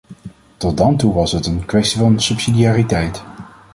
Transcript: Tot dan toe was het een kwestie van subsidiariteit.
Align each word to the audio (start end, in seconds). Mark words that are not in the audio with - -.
Tot 0.57 0.77
dan 0.77 0.95
toe 0.97 1.13
was 1.13 1.31
het 1.31 1.45
een 1.45 1.65
kwestie 1.65 1.99
van 1.99 2.19
subsidiariteit. 2.21 3.23